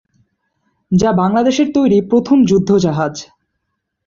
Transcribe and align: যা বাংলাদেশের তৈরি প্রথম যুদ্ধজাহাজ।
যা 0.91 1.09
বাংলাদেশের 1.11 1.67
তৈরি 1.73 1.97
প্রথম 2.01 2.37
যুদ্ধজাহাজ। 2.45 3.15